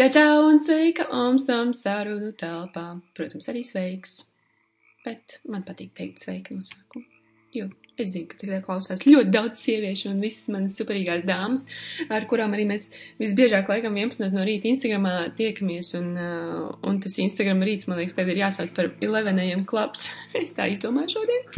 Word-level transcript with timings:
Čau, 0.00 0.08
čau 0.08 0.46
un 0.48 0.56
sveika, 0.56 1.04
omsam 1.12 1.74
sarunu 1.76 2.30
telpā. 2.40 2.84
Protams, 3.12 3.50
arī 3.52 3.60
sveiks. 3.68 4.22
Bet 5.04 5.34
man 5.44 5.60
patīk 5.66 5.90
teikt 5.98 6.24
sveika 6.24 6.56
no 6.56 6.64
sākuma. 6.64 7.04
Jo 7.52 7.66
Es 7.98 8.12
zinu, 8.14 8.28
ka 8.30 8.38
tagad 8.40 8.62
klausās 8.64 9.02
ļoti 9.04 9.32
daudz 9.34 9.60
sieviešu 9.60 10.08
un 10.12 10.20
visas 10.22 10.46
manas 10.52 10.76
superīgās 10.78 11.24
dāmas, 11.28 11.66
ar 12.08 12.24
kurām 12.30 12.54
arī 12.56 12.64
mēs 12.70 12.86
visbiežāk 13.20 13.68
laikam 13.68 13.98
11 13.98 14.36
no 14.36 14.44
rīta 14.46 14.70
Instagramā 14.70 15.14
tiekamies, 15.36 15.92
un, 15.98 16.12
uh, 16.14 16.70
un 16.86 17.00
tas 17.02 17.18
Instagram 17.20 17.60
rīts, 17.66 17.88
man 17.90 18.00
liekas, 18.00 18.16
tev 18.16 18.30
ir 18.32 18.40
jāsauc 18.40 18.72
par 18.76 18.88
11 19.02 19.66
klubs. 19.68 20.06
es 20.40 20.54
tā 20.56 20.68
izdomāju 20.72 21.16
šodien. 21.18 21.48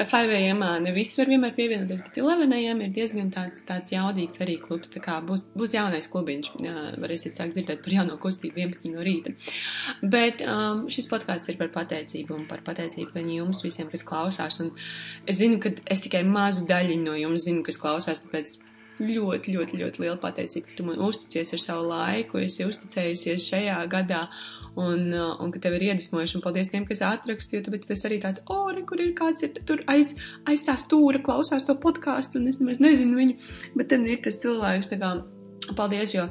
5 0.00 0.34
AM 0.38 0.64
ne 0.84 0.94
viss 0.96 1.18
var 1.20 1.30
vienmēr 1.30 1.54
pievienoties, 1.58 2.02
bet 2.08 2.18
11 2.22 2.56
AM 2.58 2.82
ir 2.86 2.92
diezgan 2.96 3.30
tāds, 3.34 3.62
tāds 3.68 3.94
jaudīgs 3.94 4.40
arī 4.42 4.56
klubs, 4.62 4.90
tā 4.94 5.02
kā 5.04 5.20
būs, 5.26 5.46
būs 5.54 5.76
jaunais 5.76 6.10
klubiņš, 6.10 6.50
jā, 6.64 6.74
varēsiet 7.04 7.38
sākt 7.38 7.58
dzirdēt 7.58 7.84
par 7.84 7.96
jauno 7.98 8.18
kustību 8.22 8.64
11 8.64 8.96
no 8.96 9.06
rīta. 9.06 9.34
Bet 10.02 10.42
um, 10.42 10.86
šis 10.92 11.08
podkāsts 11.10 11.52
ir 11.52 11.60
par 11.60 11.70
pateicību 11.76 12.34
un 12.34 12.46
par 12.50 12.64
pateicību 12.66 13.14
gan 13.14 13.30
jums 13.30 13.62
visiem, 13.66 13.90
kas 13.92 14.06
klausās, 14.06 14.60
un 14.64 14.72
es 15.30 15.38
zinu, 15.38 15.60
ka 15.62 15.74
es 15.90 16.04
tikai 16.04 16.22
mazu 16.28 16.66
daļiņu 16.68 17.04
no 17.04 17.16
jums 17.18 17.48
zinu, 17.48 17.64
kas 17.66 17.80
klausās, 17.80 18.22
tāpēc 18.24 18.56
ļoti, 19.00 19.54
ļoti, 19.56 19.78
ļoti 19.80 20.02
liela 20.04 20.18
pateicība, 20.22 20.68
ka 20.68 20.76
tu 20.78 20.86
man 20.86 21.00
uzticies 21.02 21.50
ar 21.56 21.62
savu 21.62 21.88
laiku, 21.90 22.38
esi 22.44 22.66
uzticējusies 22.66 23.48
šajā 23.50 23.80
gadā 23.90 24.28
un, 24.78 25.08
uh, 25.10 25.34
un 25.42 25.52
ka 25.54 25.62
tev 25.62 25.76
ir 25.78 25.88
iedvesmojuši, 25.88 26.38
un 26.38 26.44
paldies 26.44 26.70
tiem, 26.70 26.86
kas 26.86 27.02
atrakst, 27.06 27.54
jo 27.54 27.62
tāpēc 27.66 27.88
tas 27.90 28.04
arī 28.06 28.20
tāds, 28.22 28.42
o, 28.50 28.60
re, 28.70 28.84
kur 28.86 29.02
ir 29.02 29.14
kāds 29.18 29.46
ir 29.46 29.54
tur 29.66 29.82
aiz, 29.90 30.14
aiz 30.50 30.66
tā 30.66 30.76
stūra, 30.80 31.22
klausās 31.26 31.66
to 31.66 31.76
podkāstu, 31.82 32.40
un 32.40 32.50
es 32.50 32.60
nemaz 32.62 32.82
nezinu 32.82 33.18
viņu, 33.18 33.38
bet 33.74 33.90
tad 33.90 34.06
ir 34.06 34.22
tas 34.24 34.38
cilvēks, 34.42 34.92
tā 34.94 35.00
kā, 35.02 35.16
Paldies, 35.72 36.12
jo, 36.12 36.26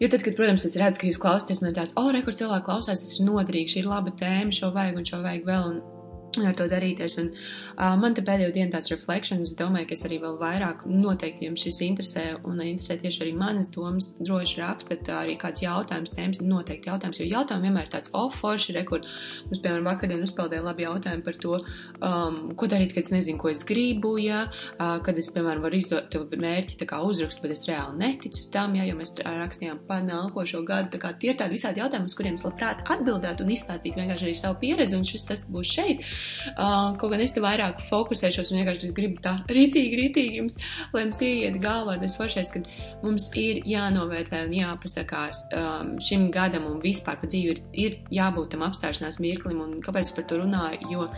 jo 0.00 0.08
tad, 0.10 0.24
kad, 0.26 0.34
protams, 0.34 0.64
es 0.66 0.72
redzu, 0.74 0.98
ka 0.98 1.06
jūs 1.06 1.20
klausāties, 1.22 1.60
man 1.62 1.76
tāds, 1.76 1.92
o, 1.94 2.02
re, 2.10 2.24
kur 2.26 2.34
cilvēki 2.34 2.66
klausās, 2.66 2.98
tas 2.98 3.12
ir 3.14 3.28
noderīgi, 3.28 3.76
šī 3.76 3.82
ir 3.84 3.90
laba 3.92 4.10
tēma, 4.18 4.54
šo 4.56 4.72
vajag 4.74 4.98
un 4.98 5.06
šo 5.06 5.20
vajag 5.22 5.46
vēl, 5.46 5.68
un, 5.68 5.91
ar 6.40 6.54
to 6.56 6.66
darīties. 6.70 7.18
Un, 7.20 7.30
uh, 7.32 7.92
man 8.00 8.14
te 8.16 8.24
pēdējo 8.24 8.52
dienu 8.54 8.72
tāds 8.72 8.90
reflekšana, 8.92 9.44
es 9.44 9.54
domāju, 9.58 9.90
ka 9.90 9.96
es 9.96 10.04
arī 10.08 10.18
vēl 10.22 10.38
vairāk 10.40 10.84
noteikti 10.88 11.48
jums 11.48 11.64
šis 11.66 11.80
interesē 11.84 12.24
un 12.48 12.62
interesē 12.64 12.96
tieši 13.02 13.24
arī 13.26 13.34
manas 13.36 13.68
domas. 13.74 14.08
Droši 14.22 14.60
rakstat 14.62 15.10
arī 15.12 15.36
kāds 15.40 15.64
jautājums, 15.64 16.14
tēmas 16.16 16.40
noteikti 16.40 16.88
jautājums, 16.88 17.20
jo 17.20 17.28
jautājumi 17.28 17.68
vienmēr 17.68 17.88
ir 17.88 17.92
tāds 17.96 18.12
off 18.16 18.40
forši, 18.40 18.76
re, 18.76 18.84
kur 18.88 19.04
mums, 19.04 19.60
piemēram, 19.60 19.88
vakardien 19.90 20.24
uzpeldēja 20.24 20.64
labi 20.64 20.86
jautājumi 20.86 21.26
par 21.26 21.38
to, 21.44 21.58
um, 22.00 22.40
ko 22.56 22.70
darīt, 22.70 22.94
kad 22.96 23.04
es 23.04 23.12
nezinu, 23.14 23.40
ko 23.42 23.52
es 23.52 23.66
gribu, 23.68 24.14
ja, 24.22 24.46
uh, 24.78 24.96
kad 25.04 25.20
es, 25.20 25.28
piemēram, 25.34 25.64
varu 25.66 25.80
izdot 25.80 26.08
to 26.12 26.24
mērķi 26.32 26.80
tā 26.80 26.88
kā 26.88 27.02
uzrakstu, 27.04 27.44
bet 27.44 27.56
es 27.56 27.66
reāli 27.68 28.00
neticu 28.00 28.48
tam, 28.54 28.76
ja, 28.78 28.86
jo 28.88 28.96
mēs 28.98 29.14
rakstījām 29.20 29.84
par 29.88 30.04
nākošo 30.06 30.62
gadu, 30.68 30.94
tā 30.94 31.02
kā 31.02 31.12
tie 31.20 31.32
ir 31.34 31.40
tādi 31.40 31.58
visādi 31.58 31.82
jautājumi, 31.82 32.08
uz 32.08 32.16
kuriem 32.18 32.38
es 32.38 32.46
labprāt 32.46 32.82
atbildētu 32.92 33.44
un 33.44 33.52
izstāstītu 33.52 34.00
vienkārši 34.00 34.28
arī 34.28 34.34
savu 34.38 34.58
pieredzi, 34.62 34.98
un 34.98 35.06
šis 35.08 35.26
tas 35.28 35.44
būs 35.52 35.74
šeit. 35.76 36.02
Uh, 36.52 36.92
kaut 37.00 37.12
gan 37.12 37.22
es 37.24 37.34
te 37.34 37.42
vairāk 37.44 37.82
fokusēšos 37.88 38.52
un 38.52 38.60
vienkārši 38.60 38.92
gribu 38.96 39.22
tā 39.24 39.36
rītīgi, 39.50 40.00
rītīgi 40.00 40.40
jums, 40.40 40.58
lai 40.94 41.06
jums 41.06 41.22
ieiet 41.26 41.60
galvā 41.62 41.98
tas 42.02 42.16
foršais, 42.18 42.52
ka 42.54 42.64
mums 43.04 43.28
ir 43.38 43.62
jānovērtē 43.68 44.44
un 44.46 44.56
jāpasakās 44.56 45.46
um, 45.58 45.94
šim 46.02 46.28
gadam 46.34 46.68
un 46.70 46.82
vispār 46.82 47.20
pa 47.20 47.30
dzīvi 47.30 47.54
ir, 47.54 47.62
ir 47.72 47.96
jābūt 48.12 48.54
tam 48.54 48.66
apstāšanās 48.68 49.20
mirklim. 49.22 49.62
Un 49.62 49.80
kāpēc 49.84 50.12
par 50.16 50.28
to 50.28 50.42
runāju? 50.42 50.92
Jo 50.92 51.08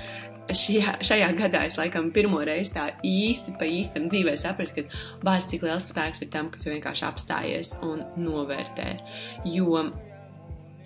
šajā, 0.52 0.98
šajā 1.05 1.28
gadā 1.38 1.64
es 1.69 1.78
laikam 1.80 2.10
pirmo 2.14 2.41
reizi 2.44 2.75
tā 2.75 2.88
īsti 3.06 3.56
pa 3.60 3.69
īstam 3.69 4.08
dzīvē 4.12 4.36
sapratu, 4.41 4.82
ka 4.82 5.22
bāc, 5.25 5.47
cik 5.50 5.64
liels 5.66 5.91
spēks 5.92 6.25
ir 6.25 6.32
tam, 6.34 6.50
ka 6.52 6.60
tu 6.60 6.72
vienkārši 6.72 7.06
apstājies 7.08 7.77
un 7.86 8.05
novērtē. 8.20 8.91
Jo 9.55 9.86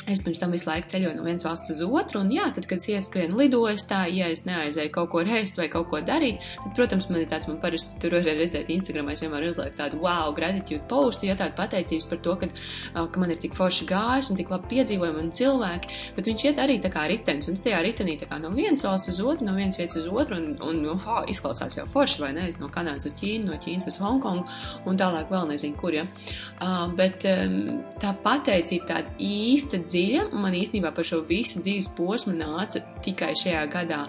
Es 0.08 0.22
pirms 0.24 0.38
tam 0.40 0.54
visu 0.54 0.64
laiku 0.70 0.88
ceļoju 0.88 1.18
no 1.18 1.24
vienas 1.26 1.44
valsts 1.44 1.74
uz 1.74 1.82
otru, 1.84 2.22
un 2.22 2.30
jā, 2.32 2.46
tad, 2.56 2.64
kad 2.68 2.80
es 2.80 2.86
ieskrienu 2.88 3.36
lidostā, 3.42 4.06
ja 4.08 4.30
es 4.32 4.46
neaizēju 4.46 4.92
kaut 4.94 5.10
ko 5.12 5.20
reist 5.26 5.58
vai 5.60 5.66
kaut 5.68 5.90
ko 5.90 6.00
darīt, 6.00 6.40
tad, 6.62 6.70
protams, 6.78 7.10
man 7.12 7.20
ir 7.20 7.28
tāds, 7.28 7.48
man 7.50 7.58
parasti 7.60 7.98
tur 8.00 8.16
var 8.16 8.24
redzēt 8.38 8.70
Instagramā, 8.72 9.12
es 9.12 9.20
vienmēr 9.24 9.44
uzlieku 9.50 9.76
tādu 9.76 10.00
wow, 10.00 10.32
gratitude 10.36 10.80
postu, 10.88 11.26
ja 11.28 11.36
tādu 11.36 11.52
pateicības 11.58 12.08
par 12.08 12.22
to, 12.24 12.36
ka, 12.40 12.48
ka 12.96 13.20
man 13.20 13.34
ir 13.34 13.40
tik 13.42 13.56
forši 13.58 13.88
gājis 13.90 14.30
un 14.32 14.40
tik 14.40 14.52
labi 14.54 14.70
piedzīvojumi 14.72 15.22
un 15.26 15.28
cilvēki, 15.40 16.00
bet 16.16 16.32
viņš 16.32 16.46
iet 16.48 16.62
arī 16.64 16.78
tā 16.80 16.92
kā 16.94 17.04
ritenis, 17.12 17.50
un 17.52 17.60
tajā 17.68 17.82
ritenī 17.84 18.16
tā 18.22 18.30
kā 18.32 18.40
no 18.40 18.54
vienas 18.56 18.86
valsts 18.86 19.12
uz 19.12 19.20
otru, 19.20 19.50
no 19.50 19.58
vienas 19.58 19.76
vietas 19.76 20.00
uz 20.00 20.08
otru, 20.08 20.40
un, 20.40 20.56
un, 20.64 20.96
ha, 21.04 21.20
izklausās 21.28 21.76
jau 21.82 21.84
forši, 21.92 22.24
vai 22.24 22.32
ne, 22.38 22.48
no 22.62 22.72
Kanādas 22.72 23.10
uz 23.10 23.18
Ķīnu, 23.20 23.50
no 23.50 23.60
Ķīnas 23.60 23.90
uz 23.92 24.00
Hongkongu, 24.00 24.48
un 24.88 25.00
tālāk 25.00 25.28
vēl 25.32 25.52
nezinu, 25.52 25.76
kur, 25.76 26.00
ja. 26.00 26.08
Uh, 26.56 26.88
bet 26.96 27.28
um, 27.28 27.82
tā 28.00 28.14
pateicība 28.24 28.88
tāda 28.94 29.14
īsta 29.20 29.82
dzīve 29.84 29.97
dziļa. 29.98 30.26
Man 30.32 30.56
īstenībā 30.56 30.92
par 30.94 31.06
šo 31.08 31.22
visu 31.28 31.62
dzīves 31.62 31.90
posmu 31.98 32.36
nāca 32.38 32.82
tikai 33.04 33.34
šajā 33.38 33.64
gadā. 33.72 34.02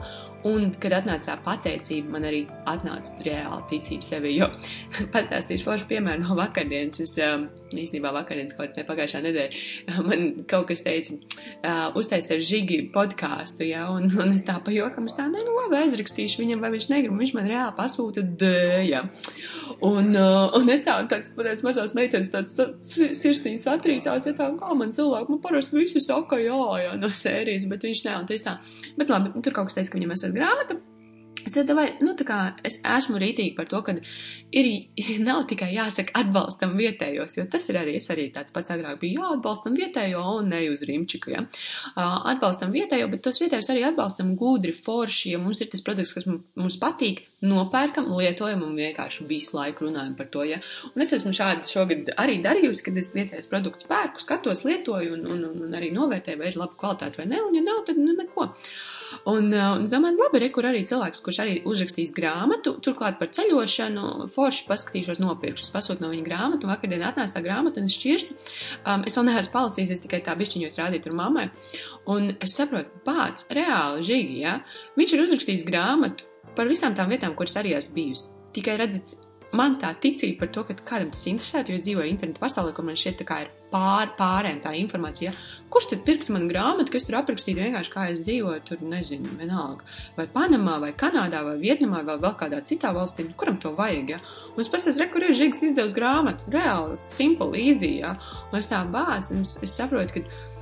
Un, 0.47 0.69
kad 0.79 0.93
atnāca 0.95 1.33
tā 1.33 1.37
pateicība, 1.43 2.13
man 2.15 2.27
arī 2.29 2.45
atnāca 2.69 3.25
reāla 3.25 3.59
ticība 3.71 4.05
sevi. 4.05 4.37
Jo 4.37 4.47
pastāstīšu 5.15 5.67
foršu 5.67 5.89
piemēru 5.89 6.23
no 6.23 6.37
vakardienas. 6.39 7.01
Es 7.03 7.17
um, 7.25 7.49
īstenībā 7.75 8.11
vakardienas 8.15 8.55
kaut 8.57 8.73
kādā 8.73 8.85
pagājušā 8.87 9.21
nedēļā 9.25 10.03
man 10.09 10.25
kaut 10.49 10.69
kas 10.71 10.83
teica, 10.85 11.15
uh, 11.15 11.97
uztaisīt 11.99 12.33
ar 12.35 12.43
žigi 12.45 12.79
podkāstu, 12.93 13.65
ja, 13.69 13.85
un, 13.93 14.09
un 14.09 14.33
es 14.35 14.45
tā 14.47 14.57
pa 14.63 14.73
jokam, 14.73 15.09
es 15.09 15.17
tā, 15.17 15.27
ne, 15.31 15.43
nu 15.45 15.55
labi, 15.57 15.79
aizrakstīšu 15.83 16.43
viņam, 16.43 16.63
vai 16.63 16.73
viņš 16.75 16.89
negrib, 16.93 17.15
un 17.15 17.23
viņš 17.23 17.33
man 17.37 17.49
reāli 17.49 17.75
pasūta 17.77 18.25
D, 18.41 18.51
ja. 18.89 19.05
Un, 19.85 20.11
uh, 20.17 20.49
un 20.57 20.69
es 20.73 20.83
tā, 20.85 20.97
tāds, 21.11 21.31
tāds 21.37 21.65
mazās 21.65 21.95
meitenes, 21.97 22.31
tāds 22.33 22.57
sirsnīgs 23.21 23.67
atrīcās, 23.69 24.27
ja 24.27 24.35
tā, 24.35 24.51
kā 24.59 24.77
man 24.77 24.93
cilvēki, 24.95 25.33
man 25.33 25.43
parasti 25.43 25.79
visi 25.79 26.03
saka, 26.03 26.39
jā, 26.41 26.59
jā, 26.83 26.95
no 26.99 27.11
sērijas, 27.15 27.69
bet 27.71 27.87
viņš 27.87 28.05
ne, 28.07 28.15
un 28.21 28.29
tas 28.29 28.45
tā, 28.45 28.59
bet 28.99 29.13
labi, 29.13 29.35
tur 29.39 29.55
kaut 29.55 29.69
kas 29.69 29.79
teica, 29.79 29.93
ka 29.93 30.01
viņam 30.01 30.15
esat 30.17 30.35
grāmata, 30.35 30.79
Es, 31.49 31.57
vai, 31.73 31.87
nu, 32.05 32.13
kā, 32.27 32.37
es 32.67 32.77
esmu 32.85 33.17
rītīgi 33.21 33.55
par 33.57 33.65
to, 33.69 33.79
ka 33.85 33.95
ir, 33.97 34.67
nav 35.27 35.45
tikai 35.49 35.71
jāsaka 35.73 36.13
atbalstam 36.21 36.75
vietējos, 36.77 37.39
jo 37.39 37.45
tas 37.49 37.65
ir 37.71 37.79
arī, 37.81 37.95
es 37.97 38.09
arī 38.13 38.27
tāds 38.35 38.53
pats 38.53 38.73
agrāk 38.75 38.99
biju, 39.01 39.17
jā, 39.17 39.31
atbalstam 39.37 39.77
vietējo 39.77 40.21
un 40.35 40.51
ne 40.53 40.61
uz 40.69 40.83
rimčiku, 40.85 41.33
ja. 41.33 41.45
Atbalstam 41.97 42.73
vietējo, 42.75 43.09
bet 43.09 43.23
tos 43.25 43.41
vietējos 43.41 43.71
arī 43.73 43.87
atbalstam 43.89 44.35
gudri, 44.39 44.75
forši, 44.75 45.33
ja 45.33 45.41
mums 45.41 45.63
ir 45.63 45.71
tas 45.73 45.83
produkts, 45.85 46.13
kas 46.17 46.29
mums 46.29 46.77
patīk, 46.81 47.23
nopērkam, 47.45 48.11
lietojam 48.19 48.61
un 48.67 48.77
vienkārši 48.77 49.25
visu 49.29 49.57
laiku 49.57 49.87
runājam 49.87 50.13
par 50.19 50.29
to, 50.33 50.45
ja. 50.45 50.61
Un 50.93 51.05
es 51.05 51.15
esmu 51.17 51.33
šādi 51.35 51.69
šogad 51.71 52.13
arī 52.19 52.37
darījusi, 52.45 52.85
kad 52.85 53.01
es 53.01 53.13
vietējos 53.17 53.49
produktus 53.49 53.89
pērku, 53.89 54.21
skatos, 54.21 54.65
lietoju 54.67 55.17
un, 55.17 55.25
un, 55.33 55.43
un, 55.65 55.75
arī 55.79 55.89
novērtēju, 55.95 56.43
vai 56.43 56.53
ir 56.53 56.61
laba 56.61 56.77
kvalitāte 56.77 57.23
vai 57.23 57.29
ne, 57.31 57.41
un 57.41 57.57
ja 57.57 57.65
nav, 57.65 57.85
tad 57.87 57.97
nu 58.01 58.13
neko. 58.13 58.49
Uh, 58.49 58.98
un 59.29 59.51
es 59.53 59.93
domāju, 59.93 60.19
labi, 60.19 60.41
re, 60.43 60.49
kur 60.53 60.67
arī 60.69 60.83
cilvēks, 60.89 61.21
kurš 61.25 61.41
arī 61.43 61.55
uzrakstīs 61.69 62.13
grāmatu, 62.15 62.75
turklāt 62.85 63.19
par 63.19 63.31
ceļošanu, 63.35 64.29
forši 64.33 64.65
paskatīšos, 64.69 65.21
nopirkšu, 65.23 65.67
es 65.67 65.73
pasūtu 65.73 66.05
no 66.05 66.11
viņa 66.13 66.25
grāmatu, 66.25 66.69
vakardien 66.69 67.05
atnāca 67.07 67.37
tā 67.37 67.43
grāmata, 67.45 67.81
un 67.81 67.89
es 67.89 67.97
šķirstu, 67.99 68.37
um, 68.83 69.05
es 69.09 69.17
vēl 69.19 69.29
neesmu 69.29 69.55
palasījis, 69.55 69.95
es 69.95 70.03
tikai 70.05 70.21
tā 70.25 70.35
bišķiņos 70.39 70.79
rādīju 70.81 71.07
tur 71.07 71.17
mammai, 71.19 71.47
un 72.11 72.33
es 72.37 72.57
saprotu, 72.57 73.01
pats, 73.05 73.47
reāli, 73.53 74.05
žīgi, 74.09 74.41
ja, 74.43 74.59
viņš 74.99 75.15
ir 75.15 75.25
uzrakstījis 75.27 75.65
grāmatu 75.67 76.29
par 76.57 76.69
visām 76.69 76.95
tām 76.97 77.11
vietām, 77.13 77.35
kuras 77.37 77.57
arī 77.61 77.75
esmu 77.77 77.97
bijusi. 77.97 78.29
Tikai 78.55 78.79
redzat, 78.81 79.13
man 79.55 79.77
tā 79.81 79.93
ticība 80.01 80.43
par 80.43 80.51
to, 80.53 80.63
ka 80.67 80.75
kādam 80.93 81.13
tas 81.13 81.25
interesētu, 81.29 81.71
jo 81.71 81.79
es 81.79 81.85
dzīvoju 81.85 82.11
internetu 82.11 82.41
pasaulē, 82.41 82.73
kur 82.75 82.85
man 82.85 82.99
šeit 82.99 83.17
tā 83.21 83.25
kā 83.27 83.39
ir 83.43 83.49
pār, 83.71 84.11
pārēm 84.17 84.59
tā 84.63 84.73
informācija. 84.77 85.33
Kurš 85.73 85.89
tad 85.91 86.03
pirkt 86.05 86.29
man 86.33 86.47
grāmatu, 86.49 86.93
kas 86.93 87.05
tur 87.07 87.19
aprakstītu 87.19 87.61
vienkārši, 87.61 87.93
kā 87.93 88.05
es 88.13 88.23
dzīvoju, 88.25 88.63
tur 88.65 88.83
nezinu, 88.85 89.33
vienalga. 89.39 89.85
Vai 90.17 90.27
Panamā, 90.33 90.77
vai 90.83 90.91
Kanādā, 90.97 91.43
vai 91.45 91.57
Vietnamā, 91.61 92.03
vai 92.07 92.17
vēl 92.21 92.37
kādā 92.39 92.61
citā 92.65 92.93
valstī, 92.95 93.27
nu, 93.27 93.37
kuram 93.39 93.59
to 93.61 93.73
vajag, 93.77 94.15
ja? 94.15 94.21
Un 94.55 94.63
es 94.63 94.71
pats 94.71 94.89
esmu 94.91 95.05
rekurēju 95.05 95.41
žigs 95.43 95.65
izdevusi 95.69 95.97
grāmatu, 95.97 96.49
reāli, 96.53 96.97
simple, 97.09 97.53
easy, 97.57 97.99
ja? 98.03 98.15
Un 98.49 98.61
es 98.61 98.71
tā 98.71 98.81
bāc, 98.89 99.29
un 99.33 99.45
es, 99.45 99.57
es 99.65 99.77
saprotu, 99.77 100.19
ka 100.19 100.58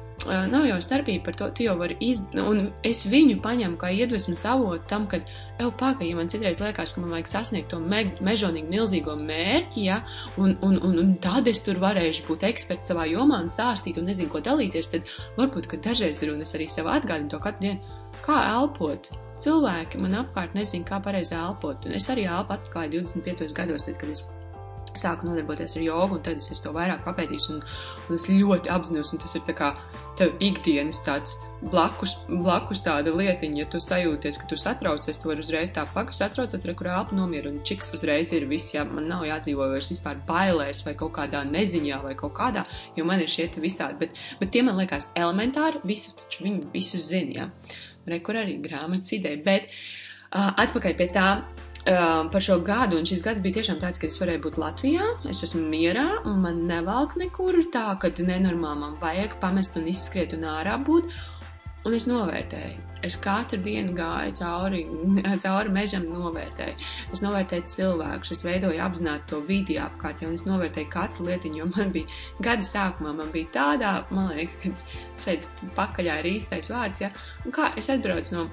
nav 0.52 0.66
jau 0.68 0.78
starpība 0.84 1.26
par 1.26 1.36
to, 1.40 1.48
tu 1.56 1.66
jau 1.66 1.76
vari 1.80 1.98
izdarīt, 2.04 2.48
un 2.48 2.72
es 2.88 3.04
viņu 3.10 3.40
paņemu 3.44 3.78
kā 3.82 3.92
iedvesmas 3.96 4.44
avotu 4.50 4.86
tam, 4.90 5.08
ka, 5.12 5.20
evo, 5.58 5.72
paka, 5.80 6.06
ja 6.08 6.18
man 6.18 6.32
citreiz 6.32 6.62
liekas, 6.64 6.96
ka 6.96 7.04
man 7.04 7.14
vajag 7.16 7.32
sasniegt 7.32 7.70
to 7.74 7.80
me 7.82 8.04
mežonīgi 8.24 8.72
milzīgo 8.72 9.18
mērķi, 9.20 9.86
ja, 9.88 10.02
un, 10.38 10.56
un, 10.66 10.80
un, 10.84 10.98
un 11.04 11.14
tad 11.24 11.48
es 11.52 11.64
tur 11.66 11.82
varēšu 11.84 12.28
būt 12.30 12.48
eksperts 12.50 12.94
savā 12.94 13.08
jomā 13.12 13.42
un 13.44 13.52
stāstīt 13.52 14.00
un 14.02 14.10
nezinu, 14.12 14.32
ko 14.34 14.44
dalīties, 14.46 14.92
tad 14.96 15.14
varbūt, 15.40 15.70
ka 15.72 15.82
dažreiz 15.90 16.22
ir 16.24 16.34
un 16.36 16.44
es 16.46 16.56
arī 16.58 16.70
sev 16.72 16.90
atgādinu 16.92 17.32
to 17.34 17.42
katru 17.44 17.68
dienu, 17.68 17.98
kā 18.26 18.42
elpot. 18.56 19.12
Cilvēki 19.42 20.00
man 20.02 20.18
apkārt 20.24 20.56
nezina, 20.58 20.88
kā 20.88 21.02
pareizi 21.04 21.36
elpot, 21.38 21.86
un 21.86 22.00
es 22.00 22.10
arī 22.10 22.26
elpu 22.26 22.58
atklāju 22.58 23.04
25 23.04 23.54
gados, 23.58 23.86
tad, 23.86 24.00
kad 24.02 24.10
es 24.10 24.26
sāku 25.00 25.30
nodarboties 25.30 25.78
ar 25.78 25.86
jogu, 25.86 26.18
un 26.18 26.24
tad 26.26 26.42
es 26.42 26.64
to 26.64 26.74
vairāk 26.76 27.04
papētīšu, 27.06 27.56
un, 27.56 27.64
un 28.08 28.18
es 28.18 28.28
ļoti 28.30 28.72
apzinos, 28.74 29.14
un 29.14 29.24
tas 29.24 29.36
ir 29.38 29.46
tā 29.48 29.56
kā 29.58 29.74
tev 30.18 30.34
ikdienas 30.42 31.00
tāds 31.06 31.38
blakus, 31.62 32.16
blakus 32.30 32.82
tāda 32.86 33.12
lietiņa, 33.14 33.60
ja 33.62 33.68
tu 33.72 33.80
sajūties, 33.82 34.40
ka 34.42 34.50
tu 34.50 34.58
satraucies, 34.60 35.18
tu 35.22 35.32
vari 35.32 35.42
uzreiz 35.42 35.72
tā 35.74 35.86
pakas 35.94 36.22
satraucies, 36.22 36.66
re, 36.68 36.76
kur 36.78 36.90
elpa 36.92 37.18
nomier 37.18 37.50
un 37.50 37.60
čiks 37.68 37.90
uzreiz 37.98 38.34
ir 38.36 38.48
viss, 38.50 38.74
ja 38.76 38.86
man 38.88 39.10
nav 39.10 39.26
jādzīvo 39.28 39.70
vairs 39.74 39.92
vispār 39.94 40.22
bailēs 40.28 40.84
vai 40.86 40.94
kaut 41.00 41.16
kādā 41.18 41.44
neziņā 41.50 42.02
vai 42.06 42.16
kaut 42.20 42.36
kādā, 42.38 42.68
jo 42.98 43.06
man 43.10 43.24
ir 43.24 43.32
šie 43.32 43.50
visādi, 43.58 43.98
bet, 44.06 44.22
bet 44.42 44.54
tie 44.54 44.66
man 44.66 44.78
liekas 44.82 45.12
elementāri, 45.18 45.82
visu 45.88 46.14
taču 46.18 46.46
viņi 46.46 46.68
visu 46.74 47.02
zina, 47.02 47.38
ja. 47.42 47.50
Re, 48.08 48.22
kur 48.24 48.38
arī 48.40 48.56
grāmatas 48.64 49.18
ideja, 49.18 49.42
bet 49.44 49.66
uh, 49.68 50.54
atpakaļ 50.64 50.94
pie 51.00 51.10
tā, 51.12 51.28
uh, 51.88 52.28
par 52.32 52.44
šo 52.44 52.60
gadu, 52.66 53.00
un 53.00 53.08
šis 53.08 53.24
gads 53.26 53.42
bija 53.44 53.60
tiešām 53.60 53.80
tāds, 53.82 54.02
ka 54.02 54.10
es 54.10 54.20
varēju 54.22 54.44
būt 54.44 54.60
Latvijā, 54.62 55.08
es 55.32 55.44
esmu 55.48 55.64
mierā, 55.72 56.08
un 56.28 56.44
man 56.44 56.66
nevalk 56.70 57.18
nekur 57.20 57.60
tā, 57.74 57.88
ka 58.02 58.12
nenormāli 58.20 58.84
man 58.84 59.00
vajag 59.02 59.40
pamest 59.42 59.80
un 59.80 59.90
izskriet 59.92 60.36
un 60.38 60.48
ārā 60.58 60.78
būt, 60.84 61.10
Un 61.88 61.94
es 61.96 62.04
novērtēju. 62.10 62.82
Es 63.08 63.16
katru 63.24 63.62
dienu 63.64 63.94
gāju 63.96 64.34
cauri, 64.36 64.82
cauri 65.44 65.72
mežam, 65.72 66.08
novērtēju. 66.12 66.76
Es 67.16 67.22
novērtēju 67.24 67.70
cilvēkus, 67.72 68.34
es 68.36 68.44
veidoju 68.44 68.82
apzināti 68.84 69.30
to 69.32 69.40
vidi 69.48 69.78
apkārt, 69.80 70.26
un 70.28 70.36
es 70.36 70.44
novērtēju 70.50 70.90
katru 70.92 71.30
lietiņu, 71.30 71.62
jo 71.62 71.70
man 71.72 71.94
bija 71.96 72.20
gada 72.50 72.68
sākumā, 72.68 73.14
man 73.22 73.32
bija 73.32 73.54
tādā, 73.56 73.94
man 74.12 74.34
liekas, 74.36 74.58
ka 74.64 74.74
šeit 75.24 75.48
pakaļā 75.78 76.20
ir 76.24 76.32
īstais 76.34 76.74
vārds, 76.74 77.06
ja, 77.06 77.14
un 77.46 77.56
kā 77.56 77.72
es 77.80 77.88
atbraucu 77.94 78.36
no 78.36 78.48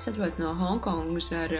Es 0.00 0.08
atbraucu 0.08 0.40
no 0.40 0.54
Hongkongas 0.56 1.26
ar, 1.36 1.52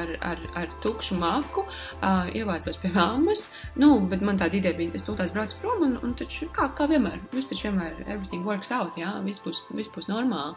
ar, 0.00 0.10
ar, 0.22 0.42
ar 0.60 0.74
tukšu 0.84 1.16
maku, 1.18 1.64
uh, 1.66 2.28
ievācos 2.30 2.78
pie 2.78 2.92
mammas. 2.94 3.48
Nu, 3.82 3.88
bet 4.12 4.22
man 4.22 4.38
tāda 4.38 4.60
ideja 4.60 4.78
bija, 4.78 4.94
es 4.94 5.08
tūlīt 5.08 5.34
braucu 5.34 5.58
prom, 5.58 5.82
un, 5.82 5.96
un 6.06 6.12
taču, 6.14 6.46
kā, 6.54 6.68
kā 6.78 6.86
vienmēr, 6.92 7.18
viss 7.32 7.50
taču 7.50 7.66
vienmēr, 7.72 8.04
everything 8.06 8.46
works 8.46 8.70
out, 8.70 8.94
jā, 9.00 9.10
viss 9.26 9.42
būs, 9.42 9.64
viss 9.74 9.90
būs 9.90 10.06
normāli. 10.06 10.54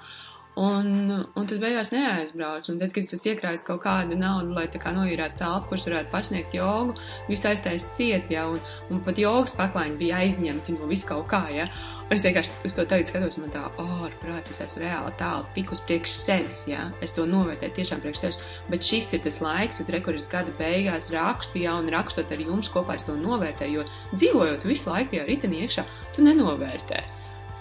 Un, 0.57 1.11
un 1.37 1.45
tad 1.45 1.59
beigās 1.61 1.91
neaizbraucu. 1.93 2.71
Un 2.73 2.79
tad, 2.81 2.89
kad 2.95 3.05
es 3.05 3.25
iekrāju 3.29 3.59
kaut 3.67 3.83
kādu 3.83 4.15
naudu, 4.17 4.55
lai 4.57 4.65
tā 4.73 4.79
kā 4.81 4.89
noīrētu 4.95 5.37
telpu, 5.37 5.69
kurš 5.69 5.83
varētu 5.85 6.09
pasniegt 6.09 6.55
jogu, 6.57 6.95
viss 7.27 7.45
aiztais 7.45 7.85
ciet, 7.93 8.31
ja, 8.33 8.47
un, 8.49 8.57
un 8.89 9.03
pat 9.05 9.19
jogas 9.21 9.53
paklājiņi 9.59 9.99
bija 9.99 10.23
aizņemti 10.23 10.73
no 10.79 10.89
vis 10.89 11.05
kaut 11.05 11.27
kā, 11.29 11.43
ja. 11.53 11.67
Un 12.07 12.15
es 12.15 12.25
vienkārši 12.25 12.55
uz 12.65 12.73
to 12.73 12.85
tagad 12.89 13.05
skatos, 13.05 13.37
man 13.37 13.51
tā, 13.53 13.67
ārprāts, 13.83 14.55
es 14.55 14.61
esmu 14.63 14.81
reāli 14.81 15.11
tālu 15.19 15.45
tikus 15.53 15.83
priekš 15.85 16.15
sevis, 16.23 16.63
ja. 16.71 16.87
Es 17.05 17.13
to 17.13 17.27
novērtēju 17.29 17.75
tiešām 17.77 18.01
priekš 18.01 18.23
sevis. 18.23 18.39
Bet 18.71 18.87
šis 18.87 19.11
ir 19.13 19.21
tas 19.27 19.37
laiks, 19.43 19.77
kad 19.81 19.91
rekords 19.93 20.25
gada 20.31 20.55
beigās 20.57 21.11
rakstu, 21.13 21.61
ja, 21.67 21.75
un 21.77 21.91
rakstot 21.93 22.33
ar 22.33 22.41
jums 22.41 22.71
kopā 22.73 22.97
es 22.97 23.05
to 23.05 23.13
novērtēju, 23.19 23.83
jo 23.83 24.17
dzīvojot 24.17 24.65
visu 24.71 24.89
laiku 24.89 25.13
tajā 25.13 25.27
ritenī 25.29 25.61
iekšā, 25.67 25.85
tu 26.17 26.25
nenovērtēji. 26.25 27.16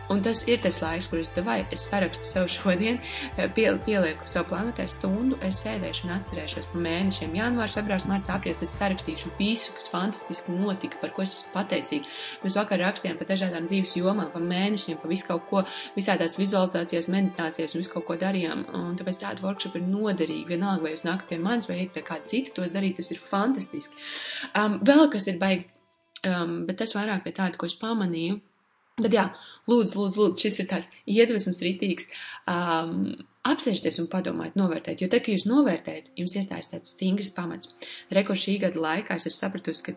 Un 0.09 0.21
tas 0.23 0.45
ir 0.47 0.61
tas 0.63 0.77
laiks, 0.79 1.09
kur 1.11 1.19
es 1.19 1.33
devai, 1.35 1.65
es 1.75 1.83
sarakstu 1.91 2.29
sev 2.29 2.47
šodien, 2.53 3.01
eh, 3.37 3.49
pie, 3.51 3.67
pielieku 3.87 4.29
savu 4.31 4.53
planētē 4.53 4.87
stundu, 4.87 5.39
es 5.43 5.59
sēdēšu 5.65 6.07
un 6.07 6.13
atcerēšos 6.15 6.69
par 6.71 6.81
mēnešiem. 6.85 7.35
Janvārs, 7.35 7.75
februārs, 7.75 8.07
marts, 8.07 8.31
aprīlis, 8.31 8.63
es 8.63 8.77
sarakstīšu 8.79 9.33
visu, 9.41 9.75
kas 9.75 9.91
fantastiski 9.91 10.55
notika, 10.55 11.01
par 11.01 11.11
ko 11.11 11.27
es 11.27 11.35
esmu 11.35 11.51
pateicīga. 11.57 12.07
Mēs 12.45 12.59
vakar 12.61 12.85
rakstījām 12.85 13.19
par 13.19 13.31
dažādām 13.33 13.67
dzīves 13.67 13.97
jomām, 13.99 14.31
par 14.31 14.47
mēnešiem, 14.47 15.03
par 15.03 15.11
visu 15.11 15.27
kaut 15.27 15.47
ko, 15.51 15.67
visādās 15.99 16.39
vizualizācijas, 16.39 17.11
meditācijas 17.11 17.75
un 17.75 17.83
visu 17.83 17.95
kaut 17.99 18.07
ko 18.07 18.21
darījām. 18.23 18.67
Un 18.79 18.95
tāpēc 18.95 19.23
tāda 19.27 19.43
workshop 19.43 19.75
ir 19.75 19.87
noderīga. 19.91 20.55
Vienalga, 20.55 20.87
vai 20.87 20.95
jūs 20.95 21.07
nākat 21.09 21.35
pie 21.35 21.43
manis 21.43 21.67
vai 21.67 21.83
iet 21.83 21.95
pie 21.97 22.07
kāda 22.07 22.31
cita 22.31 22.55
tos 22.55 22.71
darīt, 22.71 23.01
tas 23.01 23.11
ir 23.11 23.19
fantastiski. 23.19 23.99
Um, 24.55 24.79
vēl 24.87 25.11
kas 25.11 25.27
ir 25.27 25.43
baigi, 25.43 25.67
um, 26.31 26.61
bet 26.69 26.79
tas 26.79 26.95
vairāk 26.95 27.27
pie 27.27 27.35
tāda, 27.35 27.59
ko 27.59 27.67
es 27.67 27.75
pamanīju 27.75 28.39
Bet 28.97 29.13
jā, 29.13 29.27
lūdzu, 29.69 29.99
lūdzu, 29.99 30.21
lūdzu, 30.23 30.41
šis 30.41 30.63
ir 30.63 30.69
tāds 30.71 30.93
iedvesmas 31.05 31.59
rītīgs. 31.61 32.07
Um, 32.49 33.11
apsēsties 33.47 34.01
un 34.03 34.09
padomāt, 34.13 34.57
novērtēt. 34.59 35.03
Jo 35.03 35.11
tad, 35.13 35.23
kad 35.27 35.35
jūs 35.37 35.45
novērtējat, 35.51 36.13
jums 36.19 36.37
iestājas 36.39 36.71
tāds 36.73 36.95
stingrs 36.97 37.33
pamats. 37.37 37.75
Reko 38.17 38.37
šī 38.39 38.57
gada 38.65 38.81
laikā 38.83 39.19
es 39.19 39.29
esmu 39.29 39.37
sapratusi, 39.37 39.85
ka 39.87 39.95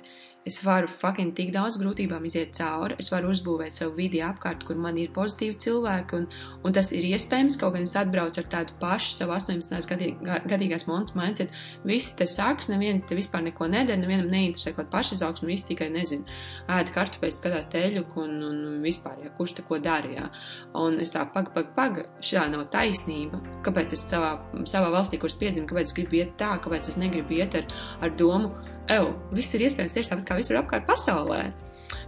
Es 0.50 0.58
varu 0.66 0.90
fucking 0.90 1.36
tik 1.38 1.52
daudz 1.54 1.76
grūtībām 1.78 2.24
iziet 2.26 2.56
cauri, 2.58 2.96
es 3.02 3.12
varu 3.14 3.30
uzbūvēt 3.30 3.76
savu 3.78 3.92
vidi 4.00 4.22
apkārt, 4.26 4.64
kur 4.66 4.80
man 4.82 4.98
ir 4.98 5.12
pozitīvi 5.14 5.60
cilvēki, 5.62 6.18
un, 6.18 6.24
un 6.66 6.74
tas 6.74 6.90
ir 6.96 7.06
iespējams, 7.12 7.58
kaut 7.62 7.76
gan 7.76 7.86
es 7.86 7.94
atbraucu 8.00 8.42
ar 8.42 8.48
tādu 8.50 8.74
pašu 8.82 9.14
savu 9.14 9.36
18. 9.36 9.86
Gadīgā, 9.92 10.40
gadīgās 10.50 10.88
monētas 10.90 11.14
mindset. 11.20 11.54
Visi 11.86 12.16
te 12.18 12.26
sāks, 12.30 12.72
neviens 12.72 13.06
te 13.06 13.18
vispār 13.18 13.44
neko 13.46 13.68
nedara, 13.70 14.00
nevienam 14.02 14.32
neinteresē 14.34 14.74
kaut 14.78 14.90
pašizaugsmu, 14.96 15.52
visi 15.52 15.68
tikai 15.70 15.92
nezinu, 15.94 16.26
ēda 16.66 16.96
kartupeļus, 16.98 17.40
skatās 17.44 17.70
teļuku 17.76 18.26
un, 18.26 18.36
un 18.50 18.82
vispār, 18.86 19.22
ja 19.28 19.34
kurš 19.38 19.60
te 19.60 19.68
ko 19.70 19.78
dara, 19.86 20.10
jā. 20.16 20.26
Un 20.82 20.98
es 21.04 21.14
tā 21.14 21.28
pag, 21.36 21.54
pag, 21.54 21.76
pag, 21.78 22.02
šā 22.26 22.48
nav 22.50 22.66
taisnība, 22.74 23.44
kāpēc 23.68 23.94
es 23.94 24.08
savā, 24.10 24.34
savā 24.66 24.90
valstī, 24.98 25.22
kuras 25.22 25.38
piedzimu, 25.38 25.70
kāpēc 25.70 25.92
es 25.92 25.98
gribu 26.02 26.24
iet 26.24 26.36
tā, 26.42 26.56
kāpēc 26.64 26.90
es 26.90 26.98
negribu 27.02 27.38
iet 27.38 27.62
ar, 27.62 27.70
ar 28.02 28.18
domu, 28.18 28.56
ew, 28.96 29.10
viss 29.36 29.54
ir 29.56 29.66
iespējams 29.68 29.96
tieši 29.96 30.12
tāpat 30.14 30.28
kā 30.30 30.38
visur 30.40 30.60
apkārt 30.62 30.88
pasaulē. 30.90 31.42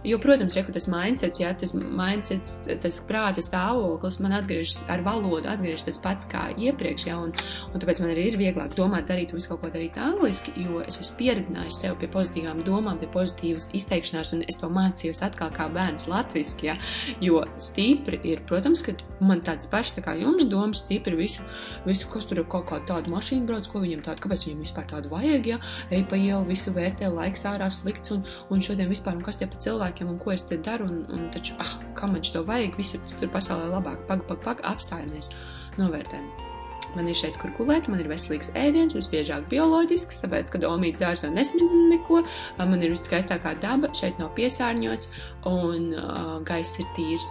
Jo, 0.02 0.18
protams, 0.18 0.54
reku 0.58 0.72
tas 0.74 0.88
mindsets, 0.90 1.38
ja 1.38 1.52
tas 1.54 1.72
mindsets, 1.74 2.56
tas 2.82 2.98
prāta 3.06 3.42
stāvoklis 3.42 4.18
man 4.22 4.34
atgriežas 4.34 4.80
ar 4.90 5.02
valodu, 5.06 5.46
atgriežas 5.50 5.86
tas 5.86 5.98
pats 6.02 6.26
kā 6.30 6.48
iepriekš, 6.58 7.06
ja, 7.06 7.18
un, 7.22 7.30
un 7.70 7.82
tāpēc 7.82 8.02
man 8.02 8.10
arī 8.10 8.24
ir 8.30 8.38
vieglāk 8.40 8.74
domāt, 8.78 9.06
darīt 9.10 9.34
visu 9.34 9.52
kaut 9.52 9.62
ko 9.62 9.70
darīt 9.74 9.98
angliski, 10.02 10.54
jo 10.58 10.82
es 10.82 10.98
esmu 11.02 11.18
pieredzinājis 11.20 11.78
sev 11.84 11.94
pie 12.00 12.10
pozitīvām 12.10 12.64
domām, 12.66 12.98
pie 12.98 13.10
pozitīvas 13.14 13.70
izteikšanās, 13.78 14.34
un 14.36 14.42
es 14.50 14.58
to 14.58 14.70
mācījos 14.74 15.22
atkal 15.26 15.52
kā 15.54 15.68
bērns 15.70 16.08
latviski, 16.10 16.72
ja, 16.72 16.76
jo 17.22 17.44
stipri 17.62 18.18
ir, 18.32 18.42
protams, 18.50 18.82
ka 18.86 18.96
man 19.22 19.44
tāds 19.46 19.70
pašs 19.70 19.94
tā 19.98 20.06
kā 20.06 20.16
jums 20.18 20.48
domas 20.50 20.82
stipri 20.82 21.14
visu, 21.18 21.46
visu, 21.86 22.10
kas 22.10 22.26
tur 22.26 22.42
ir 22.42 22.48
kaut 22.50 22.66
kā 22.70 22.82
tādu 22.90 23.14
mašīnu 23.14 23.46
brauc, 23.46 23.70
ko 23.70 23.82
viņam 23.82 24.02
tādu, 24.08 24.26
kāpēc 24.26 24.48
viņam 24.48 24.66
vispār 24.66 24.90
tādu 24.90 25.14
vajag, 25.14 25.46
ja, 25.54 25.60
ej 25.94 26.02
pa 26.10 26.18
ielu, 26.18 26.42
visu 26.50 26.74
vērtē, 26.74 27.10
laiks 27.14 27.46
ārā 27.46 27.70
slikts, 27.70 28.14
un, 28.14 28.26
un 28.50 28.62
šodien 28.64 28.90
vispār, 28.90 29.14
un 29.18 29.22
kas 29.26 29.38
tie 29.38 29.46
pa 29.46 29.58
cilvēki, 29.62 29.71
cilvēkiem, 29.72 30.12
un 30.12 30.20
ko 30.20 30.32
es 30.34 30.44
te 30.48 30.60
daru, 30.60 30.86
un, 30.90 31.02
un 31.12 31.26
taču, 31.34 31.56
ah, 31.62 31.74
kā 31.96 32.08
man 32.10 32.22
to 32.22 32.44
vajag, 32.46 32.78
visur 32.78 33.02
tur 33.08 33.30
pasaulē 33.32 33.72
labāk, 33.72 34.06
pag, 34.08 34.24
pag, 34.28 34.40
pag, 34.44 34.64
apstājamies, 34.72 35.32
novērtējam. 35.80 36.30
Man 36.92 37.08
ir 37.08 37.16
šeit, 37.16 37.38
kur 37.40 37.52
gulēt, 37.56 37.86
man 37.88 38.02
ir 38.02 38.10
veselīgs 38.10 38.50
ēdiens, 38.58 38.92
visbiežāk 38.92 39.46
bioloģisks, 39.48 40.20
tāpēc, 40.20 40.52
kad 40.52 40.66
omīte 40.68 41.00
dārzā 41.00 41.30
nesmidzina 41.32 41.94
neko, 41.94 42.20
man 42.60 42.84
ir 42.84 42.92
viskaistākā 42.92 43.54
daba, 43.62 43.88
šeit 43.96 44.20
nav 44.20 44.34
piesārņots, 44.36 45.08
un 45.48 45.92
uh, 45.96 46.34
gaiss 46.44 46.76
ir 46.82 46.90
tīrs, 46.98 47.30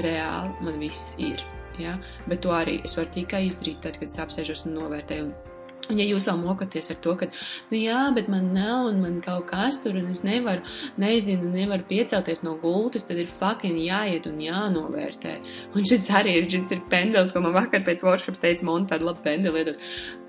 reāli 0.00 0.56
man 0.64 0.80
viss 0.80 1.18
ir. 1.20 1.44
Ja? 1.76 1.98
Bet 2.30 2.46
to 2.46 2.54
arī 2.56 2.80
es 2.86 2.96
varu 2.96 3.12
tikai 3.18 3.44
izdarīt 3.50 3.84
tad, 3.84 4.00
kad 4.00 4.08
es 4.08 4.22
apsēžos 4.24 4.64
un 4.70 4.80
novērtēju 4.80 5.34
Un 5.34 5.53
ja 5.92 6.06
jūs 6.06 6.28
vēl 6.30 6.40
mokaties 6.40 6.90
ar 6.94 6.98
to, 7.04 7.14
ka, 7.20 7.28
nu 7.70 7.80
jā, 7.80 8.00
bet 8.16 8.30
man 8.32 8.50
nav, 8.56 8.88
un 8.90 9.02
man 9.04 9.20
kaut 9.24 9.46
kas 9.50 9.80
tur, 9.84 9.98
un 10.00 10.10
es 10.14 10.24
nevaru, 10.26 10.64
nezinu, 11.00 11.50
nevaru 11.52 11.86
piecelties 11.90 12.44
no 12.46 12.56
gultas, 12.62 13.06
tad 13.08 13.20
ir 13.20 13.32
fucking 13.40 13.78
jāiet 13.84 14.28
un 14.30 14.40
jānovērtē. 14.42 15.38
Un 15.74 15.88
šis 15.88 16.10
arī 16.14 16.38
ir, 16.40 16.50
šis 16.50 16.76
ir 16.76 16.84
pendels, 16.92 17.34
ko 17.34 17.44
man 17.44 17.56
vakar 17.56 17.84
pēc 17.86 18.04
workshop 18.06 18.40
teica, 18.42 18.66
man 18.68 18.88
tāda 18.90 19.10
laba 19.10 19.24
pendela 19.24 19.60
lietot. 19.60 19.82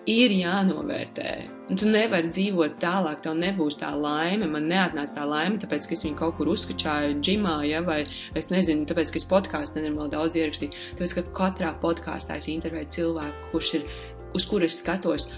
Ir 0.05 0.29
jānovērtē. 0.37 1.31
Un 1.65 1.79
tu 1.81 1.87
nevari 1.89 2.29
dzīvot 2.29 2.75
tālāk, 2.77 3.23
tev 3.23 3.33
nebūs 3.39 3.79
tā 3.81 3.87
laime. 3.97 4.45
Man 4.45 4.67
neatnāca 4.69 5.17
tā 5.17 5.23
laime, 5.25 5.57
tāpēc, 5.57 5.87
ka 5.89 5.95
es 5.95 6.03
viņu 6.05 6.19
kaut 6.19 6.35
kur 6.37 6.51
uzskačāju 6.53 7.15
džimā, 7.25 7.55
ja, 7.65 7.79
vai 7.81 8.03
es 8.37 8.51
nezinu, 8.53 8.85
tāpēc, 8.85 9.09
ka 9.09 9.17
es 9.17 9.25
podkāstu 9.31 9.81
nenormāli 9.81 10.13
daudz 10.13 10.37
ierakstīju. 10.37 10.83
Tāpēc, 10.99 11.15
ka 11.17 11.25
katrā 11.39 11.73
podkāstā 11.81 12.37
es 12.37 12.51
intervēju 12.53 12.91
cilvēku, 12.99 13.49
kurš 13.49 13.73
ir 13.79 13.87
uz 14.35 14.47
kuras 14.49 14.79
skatos 14.81 15.29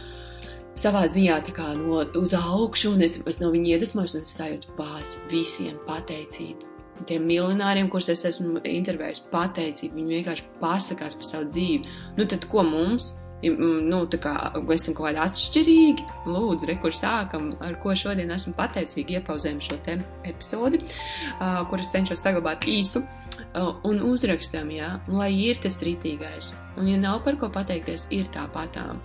savā 0.78 1.08
ziņā 1.10 1.42
no, 1.80 2.04
uz 2.22 2.34
augšu, 2.38 2.94
un 2.94 3.02
es, 3.02 3.20
es 3.26 3.42
no 3.42 3.52
viņa 3.54 3.76
iedvesmojos, 3.76 4.16
un 4.18 4.26
es 4.28 4.34
sajūtu 4.38 4.76
pats 4.78 5.20
visiem 5.32 5.78
pateicību. 5.88 6.66
Tiem 7.08 7.28
miljonāriem, 7.30 7.90
kurus 7.94 8.10
es 8.10 8.26
esmu 8.26 8.62
intervējis, 8.66 9.28
pateicību, 9.32 9.96
viņi 9.96 10.20
vienkārši 10.20 10.46
pasakās 10.62 11.18
par 11.18 11.30
savu 11.30 11.50
dzīvi. 11.50 11.96
Nu, 12.18 12.26
tad 12.26 12.48
ko 12.50 12.66
mums? 12.66 13.16
Nu, 13.38 14.00
tā 14.10 14.18
kā 14.18 14.34
esam 14.74 14.96
kaut 14.98 15.12
kādi 15.12 15.22
atšķirīgi, 15.22 16.06
lūdzu, 16.26 16.70
re, 16.72 16.76
kur 16.82 16.96
sākam, 16.98 17.52
ar 17.62 17.78
ko 17.84 17.94
šodien 17.94 18.34
esmu 18.34 18.56
pateicīgi, 18.58 19.20
iepauzējam 19.20 19.62
šo 19.62 19.78
te 19.86 20.00
epizodi, 20.26 20.82
uh, 20.82 21.62
kuras 21.70 21.92
cenšos 21.94 22.26
saglabāt 22.26 22.66
īsu, 22.66 23.04
uh, 23.04 23.27
un 23.56 24.04
uzrakstam, 24.06 24.70
jā, 24.74 24.98
lai 25.10 25.32
ir 25.34 25.60
tas 25.62 25.80
rītīgais. 25.84 26.54
Un, 26.78 26.88
ja 26.92 27.00
nav 27.02 27.24
par 27.26 27.40
ko 27.42 27.50
pateikties, 27.54 28.08
ir 28.14 28.30
tāpatām. 28.34 29.02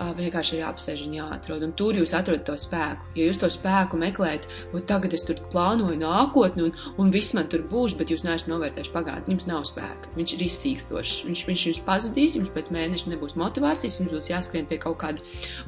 Vienkārši 0.00 0.54
ir 0.54 0.62
jāapsēž 0.62 1.00
un 1.04 1.12
jāatrod. 1.12 1.64
Un 1.66 1.74
tur 1.76 1.92
jūs 1.92 2.14
atrodat 2.16 2.46
to 2.48 2.54
spēku. 2.56 3.10
Ja 3.18 3.26
jūs 3.26 3.40
to 3.42 3.50
spēku 3.52 3.98
meklējat, 4.00 4.46
un 4.72 4.86
tagad 4.88 5.12
es 5.12 5.26
tur 5.28 5.42
plānoju 5.52 5.98
nākotni, 6.00 6.70
un, 6.70 6.86
un 6.96 7.10
viss 7.12 7.34
man 7.36 7.50
tur 7.52 7.66
būs, 7.68 7.98
bet 7.98 8.08
jūs 8.08 8.24
neesat 8.24 8.48
novērtējuši 8.48 8.94
pagātni, 8.94 9.34
jums 9.34 9.48
nav 9.50 9.66
spēka. 9.68 10.14
Viņš 10.16 10.34
ir 10.38 10.46
izsīkstošs. 10.46 11.20
Viņš, 11.28 11.44
viņš 11.50 11.66
jums 11.68 11.82
pazudīs, 11.84 12.38
jums 12.40 12.48
pēc 12.56 12.72
mēneša 12.72 13.12
nebūs 13.12 13.36
motivācijas, 13.42 14.00
jums 14.00 14.16
būs 14.16 14.32
jāskrien 14.32 14.64
pie 14.72 14.80
kaut 14.80 15.02
kāda 15.04 15.20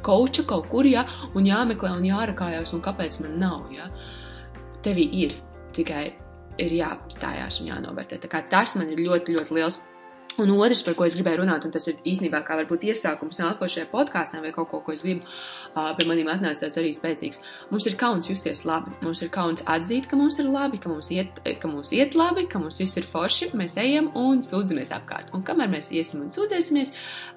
koča 0.09 0.49
kaut 0.49 0.73
kur, 0.73 0.89
ja, 0.89 1.05
un 1.37 1.53
jāmeklē 1.53 1.93
un 1.99 2.09
jārakājās, 2.09 2.73
un 2.73 2.85
kāpēc 2.89 3.21
man 3.27 3.37
nav. 3.45 3.69
Ja. 3.77 3.93
Tevī 4.81 5.11
ir 5.27 5.37
tikai 5.77 6.07
ir 6.61 6.75
jāapstājās 6.77 7.61
un 7.63 7.71
jānovērtē. 7.71 8.21
Tas 8.51 8.77
man 8.77 8.93
ir 8.93 9.01
ļoti, 9.07 9.37
ļoti 9.39 9.57
liels 9.57 9.81
Un 10.41 10.49
otrs, 10.57 10.81
par 10.87 10.95
ko 10.97 11.05
es 11.05 11.13
gribēju 11.13 11.43
runāt, 11.43 11.67
un 11.67 11.73
tas 11.75 11.85
ir 11.91 11.99
īstenībā 12.09 12.39
kā 12.47 12.57
varbūt 12.57 12.87
iesākums 12.89 13.37
nākošajā 13.37 13.85
podkāstā 13.91 14.41
vai 14.41 14.53
kaut 14.55 14.71
ko, 14.71 14.79
ko 14.81 14.95
es 14.95 15.03
gribu, 15.05 15.27
uh, 15.27 15.91
pie 15.99 16.07
maniem 16.09 16.31
atnāca 16.33 16.65
tāds 16.65 16.79
arī 16.81 16.93
spēcīgs. 16.97 17.43
Mums 17.69 17.89
ir 17.91 17.99
kauns 18.01 18.31
justies 18.31 18.63
labi, 18.65 18.95
mums 19.05 19.21
ir 19.21 19.29
kauns 19.35 19.65
atzīt, 19.69 20.09
ka 20.09 20.17
mums 20.17 20.39
ir 20.41 20.49
labi, 20.49 20.81
ka 20.81 20.89
mums 20.89 21.11
iet, 21.13 21.43
ka 21.61 21.69
mums 21.69 21.93
iet 21.93 22.17
labi, 22.17 22.47
ka 22.49 22.63
mums 22.63 22.81
viss 22.81 22.97
ir 22.97 23.09
forši, 23.13 23.51
mēs 23.59 23.77
ejam 23.83 24.09
un 24.17 24.41
sūdzamies 24.47 24.95
apkārt. 24.97 25.35
Un 25.37 25.45
kamēr 25.45 25.69
mēs 25.75 25.91
iesim 25.93 26.25
un 26.25 26.33
sūdzēsimies, 26.33 26.95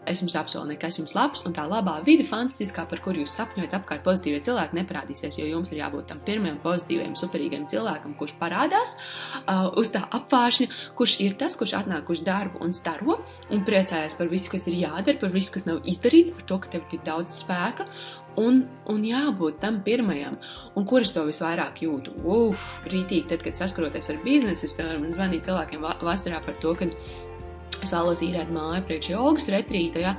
es 0.08 0.24
jums 0.24 0.38
apsolu, 0.40 0.72
nekas 0.72 1.02
jums 1.02 1.18
labs, 1.18 1.44
un 1.50 1.56
tā 1.58 1.68
labā 1.68 1.98
vide, 2.08 2.24
fantastiskā, 2.30 2.88
par 2.88 3.04
kuru 3.04 3.26
jūs 3.26 3.36
sapņojat 3.36 3.76
apkārt 3.76 4.06
pozitīvie 4.08 4.40
cilvēki, 4.48 4.80
neparādīsies, 4.80 5.42
jo 5.42 5.50
jums 5.50 5.74
ir 5.74 5.82
jābūt 5.82 6.08
tam 6.14 6.24
pirmajam 6.24 6.62
pozitīvajam, 6.64 7.20
superīgam 7.20 7.68
cilvēkam, 7.72 8.16
kurš 8.20 8.38
parādās 8.40 8.96
uh, 8.96 9.68
uz 9.76 9.92
tā 9.92 10.06
apvāršņa, 10.16 10.70
kurš 10.96 11.20
ir 11.26 11.36
tas, 11.42 11.58
kurš 11.60 11.76
atnāk 11.82 12.12
uz 12.14 12.24
darbu 12.26 12.64
un 12.64 12.76
staro 12.86 13.18
un 13.54 13.66
priecājās 13.66 14.18
par 14.18 14.30
visu, 14.30 14.52
kas 14.54 14.70
ir 14.70 14.78
jādara, 14.84 15.18
par 15.22 15.34
visu, 15.34 15.54
kas 15.56 15.66
nav 15.66 15.82
izdarīts, 15.90 16.36
par 16.36 16.46
to, 16.50 16.60
ka 16.62 16.72
tev 16.76 16.86
ir 16.86 16.94
tik 16.94 17.04
daudz 17.08 17.42
spēka. 17.42 17.90
Un, 18.36 18.66
un 18.92 19.04
jābūt 19.08 19.62
tam 19.62 19.78
pirmajam, 19.86 20.36
un 20.76 20.86
kur 20.88 21.06
es 21.06 21.14
to 21.16 21.24
visvairāk 21.24 21.80
jūtu. 21.86 22.18
Uf, 22.28 22.82
rītīgi, 22.92 23.30
tad, 23.32 23.46
kad 23.46 23.56
saskaroties 23.56 24.12
ar 24.12 24.20
biznesu, 24.26 24.68
es, 24.68 24.74
piemēram, 24.76 25.08
zvanīju 25.16 25.46
cilvēkiem 25.48 25.86
vasarā 26.04 26.42
par 26.44 26.58
to, 26.60 26.74
ka 26.76 26.90
es 27.80 27.94
vēlos 27.96 28.24
īrēt 28.28 28.52
māju 28.52 28.84
priekš 28.90 29.14
jogas 29.14 29.48
retrīta, 29.56 30.04
ja, 30.04 30.18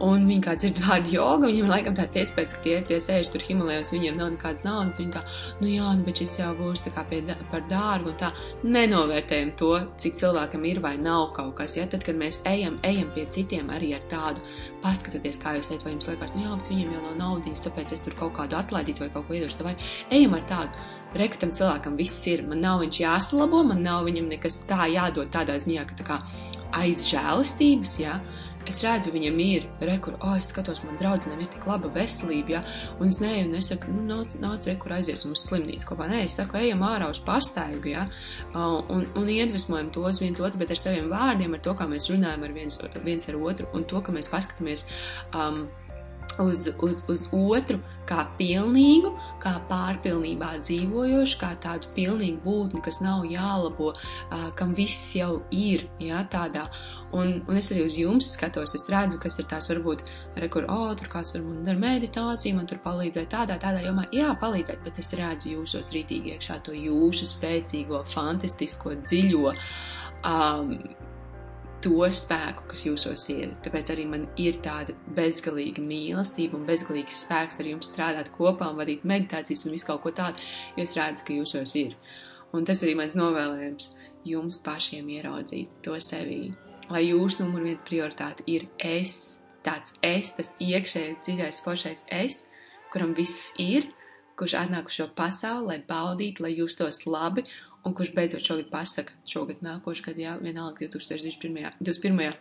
Un 0.00 0.22
viņi 0.24 0.40
kā 0.46 0.54
dzird 0.56 0.78
vārdu 0.80 1.10
joga, 1.12 1.48
viņiem 1.50 1.68
laikam 1.68 1.96
tāds 1.98 2.16
iespējas, 2.16 2.54
ka 2.56 2.62
tie, 2.64 2.76
tie 2.88 2.96
sēž 3.04 3.28
tur 3.34 3.42
Himalajos, 3.44 3.90
viņiem 3.92 4.16
nav 4.16 4.30
nekādas 4.32 4.64
naudas. 4.64 4.96
Viņi 4.96 5.12
tā, 5.12 5.20
nu 5.60 5.68
jā, 5.68 5.90
nu, 5.98 6.06
bet 6.06 6.22
šis 6.22 6.38
jau 6.40 6.54
būs 6.56 6.84
tā 6.86 6.92
kā 6.94 7.04
pie, 7.10 7.18
par 7.52 7.66
dārgu 7.68 8.14
un 8.14 8.16
tā. 8.22 8.30
Nenovērtējam 8.64 9.50
to, 9.60 9.74
cik 10.00 10.16
cilvēkam 10.22 10.64
ir 10.70 10.80
vai 10.80 10.94
nav 10.96 11.34
kaut 11.36 11.52
kas. 11.58 11.76
Ja 11.76 11.84
tad, 11.90 12.06
kad 12.06 12.16
mēs 12.16 12.40
ejam, 12.48 12.78
ejam 12.88 13.10
pie 13.16 13.26
citiem 13.34 13.68
arī 13.76 13.92
ar 13.98 14.06
tādu, 14.08 14.44
paskatieties, 14.80 15.40
kā 15.42 15.58
jūs 15.58 15.68
ejat, 15.74 15.84
vai 15.84 15.92
jums 15.92 16.08
liekas, 16.08 16.32
nu 16.36 16.46
jā, 16.46 16.56
bet 16.56 16.72
viņiem 16.72 16.94
jau 16.96 17.02
nav 17.04 17.18
naudas, 17.20 17.66
tāpēc 17.66 17.92
es 17.92 18.04
tur 18.06 18.16
kaut 18.16 18.32
kādu 18.40 18.56
atlaidītu 18.56 19.04
vai 19.04 19.12
kaut 19.12 19.28
ko 19.28 19.36
iedošu. 19.36 19.66
Vai 19.68 19.76
ejam 20.08 20.38
ar 20.38 20.48
tādu. 20.48 20.88
Rekutam 21.10 21.50
cilvēkam 21.50 21.96
viss 21.98 22.22
ir, 22.30 22.44
man 22.46 22.60
nav 22.62 22.84
viņš 22.84 23.00
jāsalabo, 23.02 23.64
man 23.66 23.80
nav 23.82 24.04
viņam 24.06 24.28
nekas 24.30 24.60
tā 24.70 24.86
jādod 24.92 25.32
tādā 25.34 25.56
ziņā, 25.58 25.82
ka 25.88 25.96
tā 25.98 26.06
kā 26.06 26.18
aiz 26.78 27.02
žēlastības, 27.10 27.96
jā. 27.98 28.14
Ja? 28.14 28.49
Es 28.68 28.80
redzu, 28.84 29.12
viņam 29.14 29.38
ir, 29.42 29.66
rekur, 29.84 30.16
oh, 30.20 30.34
es 30.38 30.50
skatos, 30.52 30.82
man 30.84 30.98
draudzenēm 31.00 31.42
ir 31.44 31.50
tik 31.54 31.66
laba 31.68 31.90
veselība, 31.94 32.58
ja, 32.58 32.62
un 33.00 33.10
es 33.12 33.20
neju, 33.22 33.48
un 33.48 33.58
es 33.58 33.70
saku, 33.72 33.92
nu, 33.94 34.04
nāc, 34.08 34.36
nāc, 34.42 34.68
rekur, 34.68 34.94
aizies 34.96 35.24
uz 35.28 35.46
slimnīcu 35.46 35.88
kopā. 35.88 36.08
Nē, 36.10 36.22
es 36.26 36.36
saku, 36.38 36.58
ejam 36.60 36.84
ārā 36.86 37.10
uz 37.12 37.22
pastaigu, 37.24 37.92
ja, 37.94 38.06
un, 38.54 39.06
un 39.16 39.30
iedvesmojam 39.32 39.92
tos 39.94 40.22
viens 40.22 40.40
otru, 40.42 40.60
bet 40.60 40.74
ar 40.74 40.80
saviem 40.80 41.10
vārdiem, 41.12 41.56
ar 41.56 41.64
to, 41.64 41.76
kā 41.78 41.88
mēs 41.90 42.10
runājam 42.12 42.46
ar 42.46 42.56
viens, 42.56 42.80
viens 43.06 43.30
ar 43.30 43.40
otru, 43.40 43.68
un 43.76 43.86
to, 43.90 44.02
ka 44.04 44.14
mēs 44.14 44.30
paskatāmies, 44.32 44.86
um, 45.34 45.64
uz, 46.38 46.68
uz, 46.82 47.02
uz 47.10 47.24
otru 47.32 47.80
kā 48.10 48.24
pilnīgu, 48.38 49.12
kā 49.42 49.52
pārpilnībā 49.70 50.50
dzīvojošu, 50.64 51.38
kā 51.40 51.50
tādu 51.62 51.90
pilnīgu 51.94 52.40
būtni, 52.44 52.82
kas 52.84 53.00
nav 53.02 53.26
jālabo, 53.30 53.92
kam 54.58 54.74
viss 54.78 55.12
jau 55.16 55.40
ir, 55.54 55.86
jā, 56.02 56.22
tādā. 56.32 56.66
Un, 57.16 57.38
un 57.46 57.60
es 57.60 57.70
arī 57.74 57.84
uz 57.86 57.98
jums 57.98 58.32
skatos, 58.34 58.74
es 58.78 58.88
redzu, 58.90 59.20
kas 59.22 59.38
ir 59.42 59.48
tās 59.50 59.70
varbūt, 59.70 60.04
rekur, 60.42 60.66
o, 60.70 60.78
oh, 60.88 60.96
tur 60.98 61.10
kāds 61.12 61.36
varbūt 61.36 61.62
dar 61.68 61.78
meditāciju, 61.82 62.58
man 62.58 62.70
tur 62.70 62.82
palīdzēt 62.84 63.30
tādā, 63.34 63.58
tādā 63.62 63.84
jomā, 63.86 64.06
jā, 64.14 64.32
palīdzēt, 64.42 64.82
bet 64.86 64.98
es 65.02 65.14
redzu 65.18 65.54
jūsos 65.54 65.94
rītīgi 65.94 66.36
iekšā 66.36 66.60
to 66.66 66.74
jūsu 66.76 67.28
spēcīgo, 67.30 68.04
fantastisko, 68.10 68.96
dziļo, 69.06 69.54
um, 70.26 70.74
to 71.84 72.06
spēku, 72.12 72.66
kas 72.70 72.84
jūsos 72.84 73.24
ir. 73.32 73.54
Tāpēc 73.64 73.92
arī 73.94 74.04
man 74.08 74.26
ir 74.40 74.58
tāda 74.64 74.94
bezgalīga 75.16 75.82
mīlestība 75.84 76.58
un 76.58 76.66
bezgalīgs 76.68 77.22
spēks 77.24 77.60
ar 77.60 77.70
jums 77.70 77.90
strādāt 77.90 78.30
kopā 78.34 78.68
un 78.70 78.80
vadīt 78.80 79.06
meditācijas 79.08 79.64
un 79.66 79.74
visu 79.74 79.88
kaut 79.88 80.02
ko 80.04 80.12
tādu, 80.16 80.42
jo 80.76 80.84
es 80.84 80.96
redzu, 80.98 81.24
ka 81.26 81.36
jūsos 81.36 81.74
ir. 81.80 81.96
Un 82.56 82.66
tas 82.68 82.82
arī 82.84 82.96
mans 82.98 83.16
novēlējums 83.18 83.92
jums 84.28 84.60
pašiem 84.64 85.08
ieraudzīt 85.16 85.80
to 85.84 85.96
sevī. 86.02 86.50
Lai 86.90 87.04
jūsu 87.06 87.44
numur 87.44 87.64
viens 87.64 87.84
prioritāte 87.86 88.44
ir 88.50 88.66
es, 88.76 89.40
tāds 89.64 89.94
es, 90.04 90.34
tas 90.36 90.56
iekšējais, 90.60 91.22
dziļais, 91.24 91.62
foršais 91.64 92.04
es, 92.12 92.42
kuram 92.92 93.14
viss 93.16 93.52
ir, 93.62 93.86
kurš 94.40 94.56
atnāk 94.58 94.88
uz 94.90 94.96
šo 94.98 95.06
pasauli, 95.16 95.68
lai 95.68 95.78
baudītu, 95.86 96.44
lai 96.44 96.54
justos 96.56 97.04
labi 97.06 97.44
un 97.84 97.94
kurš 97.94 98.12
beidzot 98.14 98.44
šogad 98.44 98.70
pasaka, 98.72 99.14
šogad 99.28 99.62
nākošais 99.64 100.04
gads, 100.04 100.20
jā, 100.20 100.36
vienalga 100.42 100.86
2021. 100.86 101.76
21. 101.80 102.36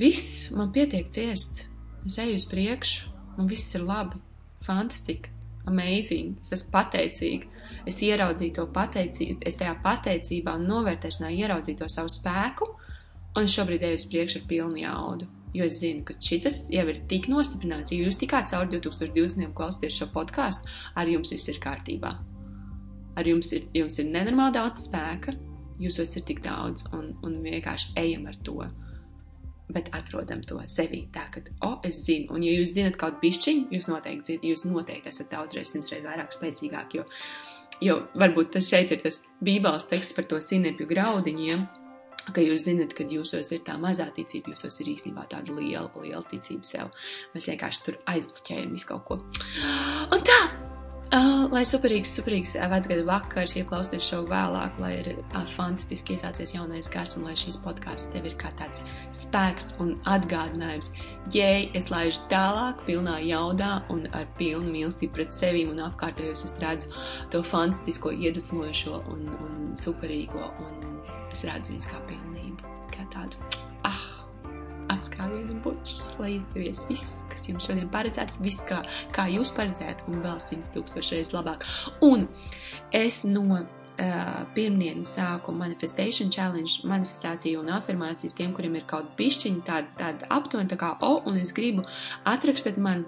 Viss 0.00 0.50
man 0.52 0.72
pietiek 0.72 1.08
ciest, 1.12 1.62
es 2.06 2.18
eju 2.20 2.36
uz 2.36 2.46
priekšu, 2.48 3.12
un 3.40 3.48
viss 3.50 3.74
ir 3.76 3.84
labi, 3.84 4.20
fantastika, 4.64 5.32
amazing, 5.68 6.36
es 6.42 6.52
esmu 6.56 6.72
pateicīga, 6.74 7.48
es 7.88 8.02
ieraudzīju 8.04 8.56
to 8.58 8.66
pateicību, 8.74 9.40
es 9.48 9.58
tajā 9.60 9.76
pateicībā 9.84 10.56
un 10.58 10.68
novērtēšanā 10.70 11.32
ieraudzīju 11.36 11.80
to 11.82 11.88
savu 11.92 12.12
spēku, 12.12 12.70
un 13.36 13.50
šobrīd 13.50 13.84
eju 13.88 14.00
uz 14.00 14.06
priekšu 14.12 14.42
ar 14.42 14.46
pilnu 14.52 14.80
jaudu. 14.84 15.32
Jo 15.56 15.64
es 15.64 15.78
zinu, 15.80 16.02
ka 16.04 16.12
šis 16.20 16.66
jau 16.72 16.84
ir 16.92 16.98
tik 17.08 17.30
nostiprināts, 17.32 17.92
ja 17.92 18.04
jūs 18.04 18.20
tikāt 18.20 18.52
cauri 18.52 18.76
2020. 18.76 19.54
klausīties 19.56 20.00
šo 20.02 20.10
podkāstu, 20.12 20.68
ar 20.94 21.08
jums 21.08 21.32
viss 21.32 21.48
ir 21.48 21.62
kārtībā 21.62 22.16
ar 23.16 23.28
jums 23.28 23.52
ir, 23.56 23.68
jums 23.74 23.98
ir 24.00 24.10
nenormāli 24.10 24.56
daudz 24.58 24.86
spēka, 24.86 25.34
jūsos 25.82 26.14
ir 26.16 26.24
tik 26.28 26.42
daudz, 26.44 26.86
un, 26.96 27.14
un 27.26 27.40
vienkārši 27.44 27.94
ejam 28.00 28.28
ar 28.30 28.36
to. 28.46 28.58
Bet 29.72 29.90
atrodam 29.96 30.44
to 30.46 30.60
sevī 30.70 31.02
tā, 31.14 31.26
o, 31.34 31.72
oh, 31.72 31.78
es 31.84 32.04
zinu, 32.06 32.30
un 32.36 32.44
ja 32.46 32.52
jūs 32.54 32.76
zinat 32.76 32.98
kaut 33.00 33.18
bišķiņu, 33.22 33.66
jūs 33.74 33.88
noteikti 33.90 34.34
zinat, 34.34 34.46
jūs 34.46 34.62
noteikti 34.68 35.10
esat 35.10 35.32
daudzreiz, 35.32 35.72
simtreiz 35.72 36.04
vairāk 36.06 36.30
spēcīgāk, 36.36 36.94
jo, 37.00 37.06
jo 37.82 37.96
varbūt 38.14 38.54
tas 38.54 38.68
šeit 38.70 38.94
ir 38.94 39.02
tas 39.02 39.24
bībeles 39.42 39.88
teksts 39.90 40.14
par 40.14 40.28
to 40.30 40.38
sinepju 40.38 40.86
graudiņiem, 40.92 41.66
ka 42.34 42.42
jūs 42.42 42.66
zinat, 42.66 42.94
ka 42.96 43.06
jūsos 43.10 43.50
ir 43.54 43.64
tā 43.66 43.74
mazā 43.80 44.06
ticība, 44.14 44.54
jūsos 44.54 44.78
ir 44.82 44.92
īstenībā 44.94 45.26
tāda 45.30 45.54
liela, 45.58 45.90
liela 46.02 46.22
ticība 46.30 46.66
sev. 46.66 46.94
Mēs 47.34 47.50
vienkārši 47.50 47.84
tur 47.86 47.98
aizbloķējam 48.14 48.72
visu 48.74 48.90
kaut 48.90 49.04
ko. 49.10 49.20
Un 50.14 50.24
tā, 50.26 50.40
Uh, 51.06 51.44
lai 51.54 51.60
superīgs, 51.62 52.10
superīgs 52.18 52.56
vecgada 52.58 53.04
vakars, 53.06 53.52
ieklausies 53.54 54.02
šo 54.02 54.24
vēlāk, 54.26 54.74
lai 54.82 54.90
ir 55.04 55.10
uh, 55.20 55.44
fantastiski 55.54 56.16
iesācies 56.16 56.50
jaunais 56.56 56.88
gads 56.90 57.14
un 57.14 57.28
lai 57.28 57.36
šis 57.38 57.60
podkāsts 57.62 58.10
tev 58.10 58.26
ir 58.26 58.34
kā 58.40 58.50
tāds 58.58 58.82
spēks 59.14 59.76
un 59.82 59.94
atgādinājums. 60.10 60.90
Jei, 61.30 61.68
es 61.78 61.92
laižu 61.94 62.26
tālāk, 62.32 62.82
pilnā 62.88 63.20
jaudā 63.22 63.84
un 63.94 64.08
ar 64.18 64.26
pilnu 64.40 64.66
mīlestību 64.74 65.14
pret 65.20 65.36
sevīm 65.36 65.70
un 65.76 65.84
apkārtējos 65.86 66.42
es 66.50 66.58
redzu 66.64 66.90
to 67.30 67.44
fantastisko, 67.54 68.10
iedvesmojošo 68.10 68.98
un, 69.14 69.30
un 69.46 69.72
superīgo 69.78 70.50
un 70.66 71.00
es 71.30 71.46
redzu 71.46 71.76
viņus 71.76 71.90
kā 71.94 72.02
pilnību, 72.10 72.76
kā 72.90 73.06
tādu. 73.14 73.38
Ah! 73.86 74.15
Apskāvienu 74.96 75.60
bučus, 75.64 76.02
lai 76.20 76.36
izdevies 76.36 76.82
viss, 76.90 77.22
kas 77.32 77.46
jums 77.48 77.68
šodien 77.68 77.88
paredzēts, 77.92 78.40
viss 78.42 78.64
kā, 78.68 78.82
kā 79.16 79.28
jūs 79.32 79.52
paredzējat, 79.56 80.04
un 80.10 80.22
vēl 80.24 80.38
simts 80.42 80.72
tūkstošreiz 80.74 81.32
labāk. 81.36 81.66
Un 82.04 82.26
es 82.94 83.22
no 83.28 83.44
uh, 83.56 83.66
pirmdienas 84.56 85.16
sāku 85.16 85.54
manifestation 85.56 86.32
challenge, 86.32 86.82
manifestāciju 86.88 87.62
un 87.62 87.72
afirmācijas 87.76 88.36
tiem, 88.36 88.54
kuriem 88.56 88.78
ir 88.80 88.88
kaut 88.90 89.12
bišķiņi 89.18 89.62
tāda, 89.66 89.92
tāda 90.00 90.32
aptuveni 90.38 90.72
tā 90.72 90.80
kā 90.80 90.94
o, 91.00 91.18
un 91.28 91.40
es 91.40 91.54
gribu 91.56 91.86
atrakstīt 92.28 92.80
man 92.82 93.06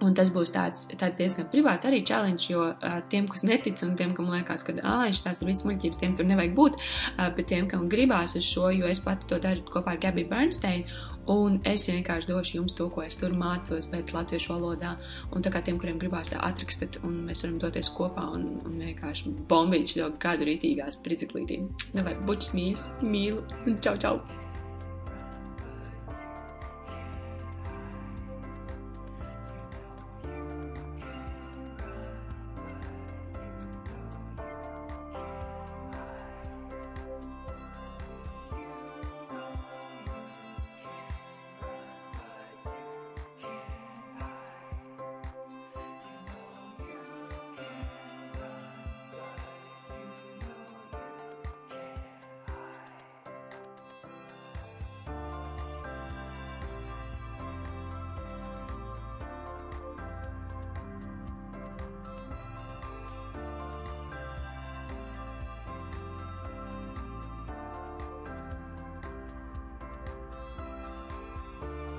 Un 0.00 0.14
tas 0.16 0.30
būs 0.32 0.52
tāds, 0.54 0.86
tāds 0.96 1.18
diezgan 1.18 1.48
privāts 1.52 1.84
arī 1.84 2.00
challenge, 2.06 2.46
jo 2.48 2.70
uh, 2.70 3.00
tiem, 3.12 3.26
kas 3.28 3.44
netic 3.44 3.82
un 3.84 3.94
tiem, 3.98 4.14
kam 4.16 4.30
liekas, 4.32 4.64
ka 4.64 4.72
ah, 4.80 5.04
tās 5.12 5.42
ir 5.42 5.50
visas 5.50 5.66
muļķības, 5.68 6.00
tiem 6.00 6.16
tur 6.16 6.28
nevajag 6.28 6.56
būt, 6.56 6.78
uh, 6.80 7.28
bet 7.36 7.50
tiem, 7.52 7.68
kam 7.68 7.84
gribās 7.92 8.36
uz 8.40 8.46
šo, 8.48 8.70
jo 8.72 8.88
es 8.88 9.02
pati 9.04 9.28
to 9.28 9.40
daru 9.42 9.64
kopā 9.68 9.96
ar 9.96 10.00
Gabi 10.00 10.24
Bernstein, 10.30 10.86
un 11.30 11.60
es 11.68 11.84
vienkārši 11.90 12.30
došu 12.30 12.56
jums 12.58 12.76
to, 12.78 12.88
ko 12.92 13.04
es 13.04 13.18
tur 13.20 13.36
mācos, 13.36 13.90
bet 13.92 14.14
latviešu 14.16 14.54
valodā, 14.54 14.96
un 15.36 15.44
tā 15.44 15.52
kā 15.52 15.60
tiem, 15.66 15.78
kuriem 15.80 16.00
gribās 16.00 16.32
tā 16.32 16.40
atrakstīt, 16.48 17.02
un 17.04 17.20
mēs 17.28 17.44
varam 17.44 17.60
doties 17.60 17.92
kopā 17.96 18.24
un, 18.34 18.48
un 18.64 18.80
vienkārši 18.80 19.36
bombīt 19.52 19.96
šo 19.96 20.12
gadu 20.22 20.48
rītīgās 20.48 21.02
priciklītī. 21.04 21.62
Nu 21.92 22.06
vai 22.06 22.16
bučs 22.24 22.54
mīls, 22.56 22.88
mīlu, 23.04 23.44
un 23.66 23.82
čau, 23.84 23.98
čau! 24.00 24.20